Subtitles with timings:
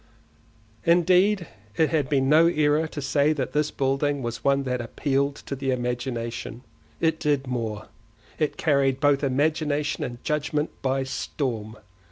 [0.83, 1.45] Indeed
[1.77, 5.55] it had been no error to say that this building was one that appealed to
[5.55, 6.63] the imagination;
[6.99, 11.77] it did more—it carried both imagination and judgement by storm.